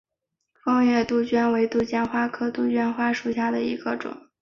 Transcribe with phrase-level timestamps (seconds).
[0.63, 4.17] 皋月杜鹃为杜鹃花科杜鹃花属下的一个种。